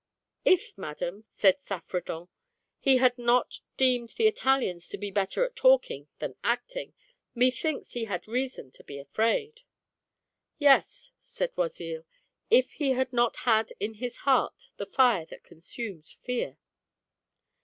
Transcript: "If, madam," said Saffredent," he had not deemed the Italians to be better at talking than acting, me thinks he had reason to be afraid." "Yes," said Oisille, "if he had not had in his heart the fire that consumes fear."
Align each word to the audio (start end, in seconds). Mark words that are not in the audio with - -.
"If, 0.53 0.79
madam," 0.79 1.21
said 1.29 1.59
Saffredent," 1.59 2.27
he 2.79 2.97
had 2.97 3.19
not 3.19 3.59
deemed 3.77 4.09
the 4.17 4.25
Italians 4.27 4.87
to 4.87 4.97
be 4.97 5.11
better 5.11 5.45
at 5.45 5.55
talking 5.55 6.07
than 6.17 6.35
acting, 6.43 6.95
me 7.35 7.51
thinks 7.51 7.91
he 7.91 8.05
had 8.05 8.27
reason 8.27 8.71
to 8.71 8.83
be 8.83 8.97
afraid." 8.97 9.61
"Yes," 10.57 11.11
said 11.19 11.51
Oisille, 11.55 12.05
"if 12.49 12.71
he 12.71 12.93
had 12.93 13.13
not 13.13 13.35
had 13.45 13.73
in 13.79 13.93
his 13.93 14.17
heart 14.17 14.69
the 14.77 14.87
fire 14.87 15.25
that 15.27 15.43
consumes 15.43 16.11
fear." 16.11 16.57